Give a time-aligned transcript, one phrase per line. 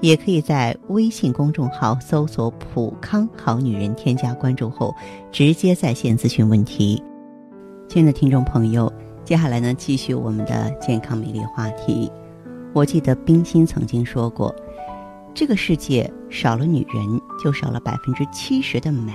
[0.00, 4.94] 也可以在微信公众号搜索“普康好女人”，添加关注后
[5.32, 7.02] 直接在线咨询问题。
[7.88, 8.92] 亲爱的听众朋友，
[9.24, 12.10] 接下来呢，继续我们的健康美丽话题。
[12.72, 14.54] 我记得冰心曾经说过
[15.34, 19.12] ：“这个世界少了女人，就少了百分之七十的美。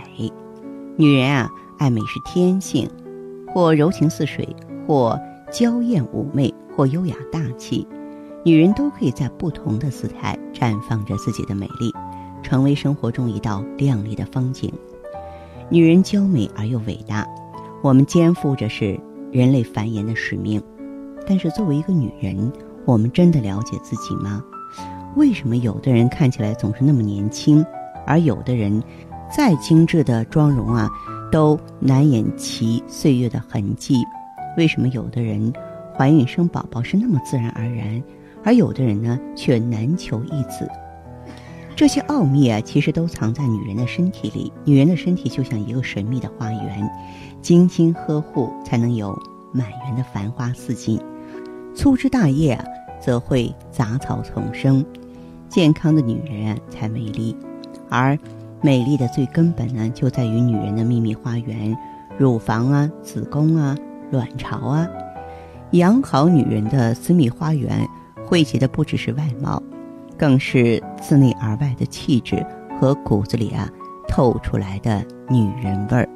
[0.98, 2.90] 女人啊，爱美是天性，
[3.54, 4.54] 或柔情似水，
[4.86, 5.18] 或
[5.50, 7.88] 娇艳妩媚，或优雅大气。”
[8.46, 11.94] 女人都可以在不同的姿态绽放着自己的美丽，
[12.42, 14.72] 成为生活中一道亮丽的风景。
[15.70, 17.26] 女人娇美而又伟大，
[17.82, 19.00] 我们肩负着是
[19.32, 20.62] 人类繁衍的使命。
[21.26, 22.52] 但是作为一个女人，
[22.86, 24.44] 我们真的了解自己吗？
[25.16, 27.66] 为什么有的人看起来总是那么年轻，
[28.06, 28.84] 而有的人
[29.34, 30.90] 再精致的妆容啊，
[31.32, 34.04] 都难掩其岁月的痕迹？
[34.58, 35.54] 为什么有的人
[35.98, 38.04] 怀孕生宝宝是那么自然而然？
[38.44, 40.70] 而有的人呢，却难求一子。
[41.76, 44.54] 这些奥秘啊，其实都藏在女人的身体里。
[44.64, 46.90] 女人的身体就像一个神秘的花园，
[47.42, 49.18] 精心呵护，才能有
[49.52, 51.00] 满园的繁花似锦；
[51.74, 52.64] 粗枝大叶，
[53.02, 54.86] 则会杂草丛生。
[55.50, 57.36] 健康的女人啊，才美丽。
[57.90, 58.18] 而
[58.62, 61.76] 美丽的最根本呢，就在于女人的秘密花园——
[62.20, 63.76] 乳房啊、子宫啊、
[64.12, 64.88] 卵巢啊。
[65.72, 67.88] 养好女人的私密花园。
[68.34, 69.62] 汇集的不只是外貌，
[70.18, 72.44] 更是自内而外的气质
[72.82, 73.70] 和骨子里啊
[74.08, 76.10] 透出来的女人味儿。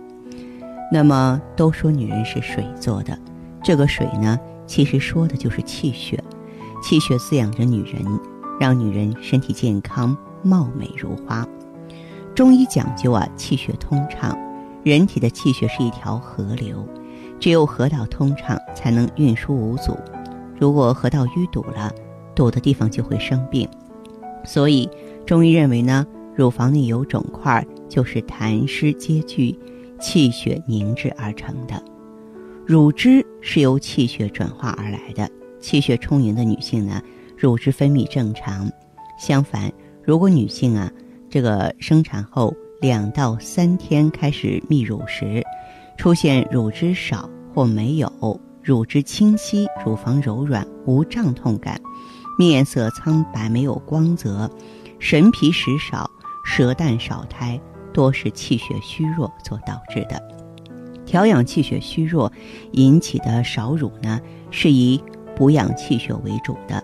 [0.92, 3.16] 那么都说女人是水做的，
[3.62, 6.20] 这个水呢，其实说的就是气血。
[6.82, 8.04] 气血滋养着女人，
[8.60, 11.48] 让女人身体健康、貌美如花。
[12.34, 14.36] 中医讲究啊，气血通畅。
[14.82, 16.84] 人体的气血是一条河流，
[17.40, 19.96] 只有河道通畅，才能运输无阻。
[20.60, 21.94] 如果河道淤堵了，
[22.38, 23.68] 堵的地方就会生病。
[24.46, 24.88] 所以
[25.26, 26.06] 中医认为呢，
[26.36, 29.58] 乳房内有肿块，就是痰湿积聚、
[30.00, 31.84] 气血凝滞而成的。
[32.66, 37.02] 乳汁是由气血转化而来的，气血充盈的女性呢，
[37.36, 38.70] 乳汁分泌正常。
[39.20, 39.72] 相反，
[40.04, 40.92] 如果女性啊，
[41.30, 45.44] 这个生产后两到三天开始泌乳时，
[45.98, 48.40] 出现乳汁少或没有。
[48.62, 51.80] 乳汁清晰，乳房柔软，无胀痛感，
[52.38, 54.50] 面色苍白，没有光泽，
[55.00, 56.10] 神疲食少，
[56.46, 57.60] 舌淡少苔，
[57.94, 60.22] 多是气血虚弱所导致的。
[61.06, 62.32] 调养气血虚弱
[62.72, 64.22] 引起的少乳呢，
[64.52, 65.02] 是以
[65.36, 66.84] 补养气血为主的。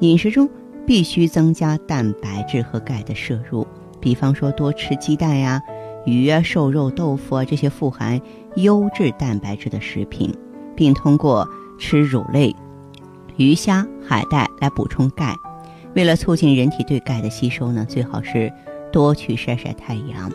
[0.00, 0.48] 饮食中
[0.86, 3.66] 必须增加蛋白质和钙的摄入，
[4.00, 5.62] 比方说多吃鸡蛋呀、
[6.06, 8.20] 鱼啊、瘦肉、豆腐啊这些富含
[8.56, 10.34] 优质蛋白质的食品。
[10.78, 11.44] 并通过
[11.76, 12.54] 吃乳类、
[13.38, 15.34] 鱼虾、海带来补充钙。
[15.94, 18.52] 为了促进人体对钙的吸收呢，最好是
[18.92, 20.30] 多去晒晒太阳。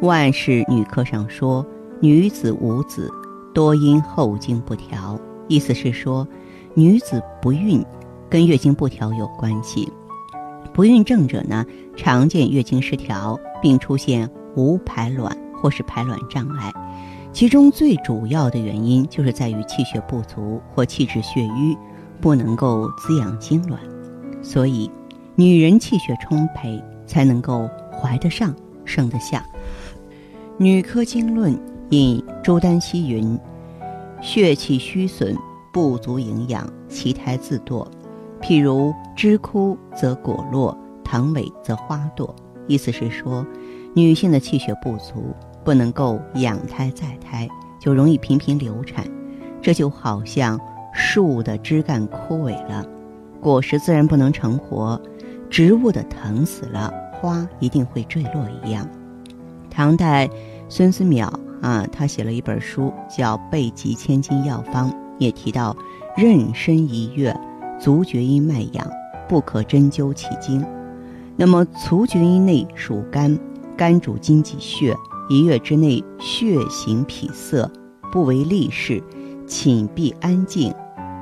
[0.00, 1.64] 万氏女科上说
[2.00, 3.12] ：“女子无子，
[3.54, 6.26] 多因后经不调。”意思是说，
[6.72, 7.84] 女子不孕
[8.30, 9.86] 跟月经不调有关系。
[10.72, 11.64] 不孕症者呢，
[11.96, 16.72] 常见月经失调，并出现无排卵或是排卵障碍。
[17.32, 21.76] 其中最主要的原因就是在于气血不足或气滞血瘀，
[22.20, 23.80] 不能够滋养精卵。
[24.42, 24.90] 所以，
[25.34, 28.54] 女人气血充沛才能够怀得上、
[28.84, 29.40] 生得下。
[30.56, 31.54] 《女科经论》
[31.90, 33.38] 引朱丹溪云
[34.22, 35.36] ：“血气虚损，
[35.72, 37.86] 不足营养，其胎自堕。
[38.40, 42.28] 譬如枝枯则果落，藤萎则花堕。”
[42.68, 43.46] 意思是说，
[43.94, 45.34] 女性的气血不足。
[45.64, 47.48] 不能够养胎再胎，
[47.80, 49.04] 就容易频频流产。
[49.60, 50.56] 这就好像
[50.96, 52.84] 树的枝干枯萎了，
[53.40, 54.98] 果实自然不能成活；
[55.50, 58.88] 植物的藤死了，花一定会坠落一样。
[59.70, 60.28] 唐代
[60.70, 65.76] 孙思邈啊，他写了一本书叫《备急千金药方》，也提到
[66.16, 67.38] 妊娠一月，
[67.78, 68.90] 足厥阴脉痒，
[69.28, 70.64] 不可针灸其经。
[71.36, 73.38] 那么足厥阴内属肝，
[73.76, 74.96] 肝主筋脊血。
[75.28, 77.68] 一月之内，血行脾色，
[78.12, 79.02] 不为利事，
[79.46, 80.72] 寝必安静，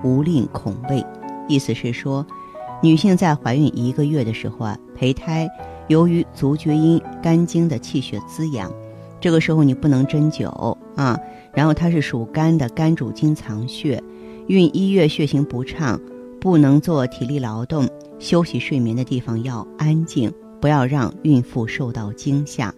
[0.05, 1.05] 无令恐畏。
[1.49, 2.25] 意思是说，
[2.83, 5.49] 女性在怀孕一个月的时候啊，胚胎
[5.89, 8.71] 由于足厥阴肝经的气血滋养，
[9.21, 11.19] 这个时候你不能针灸，啊。
[11.53, 14.03] 然后它是属肝的，肝主筋藏血，
[14.49, 16.01] 孕一月血行不畅，
[16.41, 22.75] 不能做体力劳动，休息睡眠的地方要安静，不要让孕妇受到惊吓。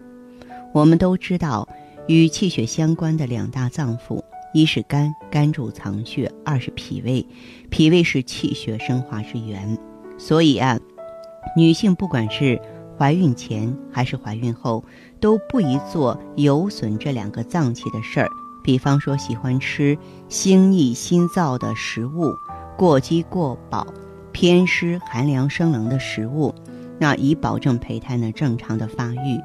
[0.73, 1.67] 我们都知道，
[2.07, 4.21] 与气血相关的两大脏腑，
[4.53, 7.25] 一是肝，肝主藏血；二是脾胃，
[7.69, 9.77] 脾胃是气血生化之源。
[10.17, 10.79] 所以啊，
[11.55, 12.59] 女性不管是
[12.97, 14.83] 怀孕前还是怀孕后，
[15.19, 18.29] 都不宜做有损这两个脏器的事儿。
[18.63, 19.97] 比方说，喜欢吃
[20.29, 22.33] 腥腻辛燥的食物，
[22.75, 23.85] 过饥过饱，
[24.31, 26.53] 偏湿寒凉生冷的食物，
[26.99, 29.39] 那以保证胚胎呢正常的发育。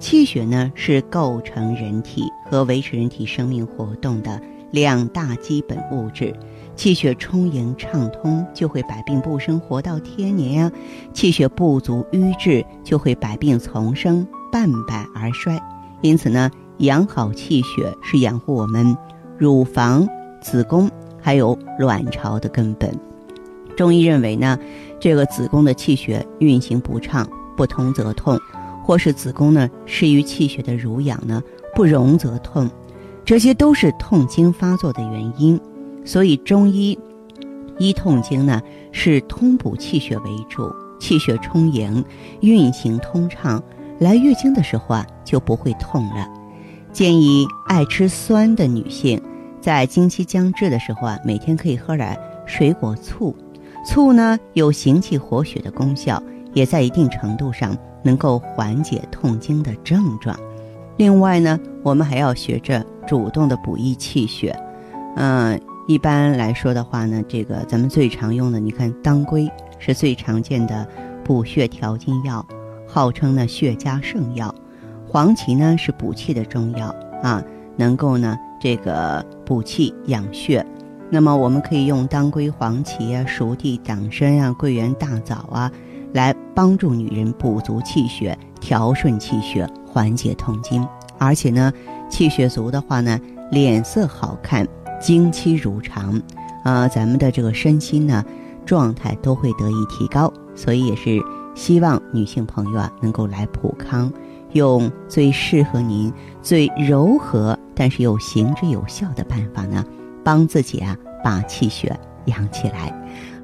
[0.00, 4.40] 气血呢是构成人体和维持人体生命活动的
[4.72, 6.34] 两大基本物质，
[6.74, 10.70] 气血充盈畅通，就会百病不生，活到天年呀；
[11.12, 15.60] 气血不足瘀滞，就会百病丛生，半百而衰。
[16.00, 16.50] 因此呢。
[16.80, 18.96] 养好气血是养护我们
[19.36, 20.08] 乳房、
[20.40, 22.90] 子宫还有卵巢的根本。
[23.76, 24.58] 中医认为呢，
[24.98, 28.38] 这个子宫的气血运行不畅，不通则痛；
[28.82, 31.42] 或是子宫呢失于气血的濡养呢，
[31.74, 32.68] 不容则痛，
[33.24, 35.60] 这些都是痛经发作的原因。
[36.04, 36.98] 所以中医
[37.78, 38.60] 医痛经呢，
[38.90, 42.04] 是通补气血为主，气血充盈，
[42.40, 43.62] 运行通畅，
[43.98, 46.28] 来月经的时候啊就不会痛了。
[46.92, 49.20] 建议爱吃酸的女性，
[49.60, 53.36] 在经期将至的时候啊，每天可以喝点水果醋。
[53.86, 56.22] 醋呢有行气活血的功效，
[56.52, 60.38] 也在一定程度上能够缓解痛经的症状。
[60.96, 64.54] 另外呢，我们还要学着主动的补益气血。
[65.16, 70.86] 嗯，一般来说的话呢，这个咱们最常用的，你看当归是最常见的
[71.24, 72.44] 补血调经药，
[72.86, 74.54] 号称呢血家圣药。
[75.08, 77.42] 黄芪呢是补气的中药啊，
[77.76, 80.64] 能够呢这个补气养血。
[81.08, 85.72] 那么我们可以用当归、黄芪啊、熟地、党参啊、桂圆、大枣啊，
[86.12, 90.86] 来帮助女人补足气血、调顺气血、缓解痛经。
[91.18, 91.72] 而且呢，
[92.08, 93.18] 气血足的话呢，
[93.50, 94.66] 脸色好看，
[95.00, 96.20] 经期如常，
[96.64, 98.24] 啊，咱们的这个身心呢
[98.64, 100.32] 状态都会得以提高。
[100.54, 101.20] 所以也是
[101.54, 104.12] 希望女性朋友啊能够来普康。
[104.52, 106.12] 用最适合您、
[106.42, 109.84] 最柔和但是又行之有效的办法呢，
[110.24, 112.92] 帮自己啊把气血养起来。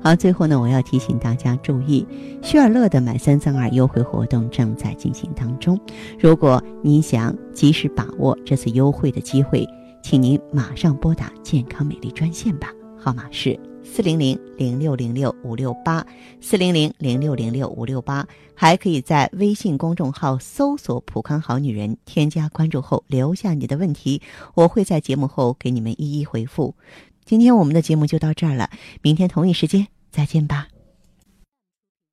[0.07, 2.07] 好，最后呢，我要提醒大家注意，
[2.41, 5.77] 旭尔乐的买三赠二优惠活动正在进行当中。
[6.17, 9.67] 如果您想及时把握这次优惠的机会，
[10.05, 13.59] 请您马上拨打健康美丽专线吧，号码是。
[13.83, 16.07] 四零零零六零六五六八，
[16.41, 18.25] 四零零零六零六五六八，
[18.55, 24.23] 还可以在微信公众号搜索“普康好女人”，添加关注后留下你的问题，
[24.55, 26.77] 我会在节目后给你们一一回复。
[27.25, 28.71] 今天我们的节目就到这儿了，
[29.03, 30.67] 明天同一时间再见吧。